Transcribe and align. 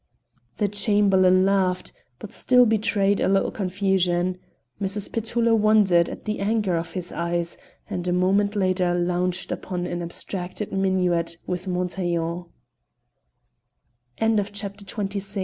The 0.57 0.67
Chamberlain 0.67 1.45
laughed, 1.45 1.93
but 2.17 2.31
still 2.33 2.65
betrayed 2.65 3.19
a 3.19 3.27
little 3.27 3.51
confusion: 3.51 4.39
Mrs. 4.81 5.11
Petullo 5.11 5.53
wondered 5.53 6.09
at 6.09 6.25
the 6.25 6.39
anger 6.39 6.75
of 6.75 6.93
his 6.93 7.11
eyes, 7.11 7.55
and 7.87 8.07
a 8.07 8.11
moment 8.11 8.55
later 8.55 8.95
launched 8.95 9.51
upon 9.51 9.85
an 9.85 10.01
abstracted 10.01 10.71
minuet 10.73 11.37
with 11.45 11.67
Montaigl 11.67 12.49